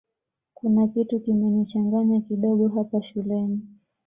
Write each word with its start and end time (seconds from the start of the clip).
kuna 0.53 0.87
kitu 0.87 1.19
kimenichanganya 1.19 2.21
kidogo 2.21 2.67
hapa 2.67 3.01
shuleni 3.03 3.59